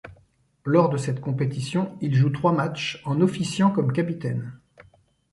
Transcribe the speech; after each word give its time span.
Lors 0.65 0.89
de 0.89 0.97
cette 0.97 1.21
compétition, 1.21 1.95
il 2.01 2.15
joue 2.15 2.31
trois 2.31 2.53
matchs, 2.53 2.99
en 3.05 3.21
officiant 3.21 3.69
comme 3.69 3.93
capitaine. 3.93 4.59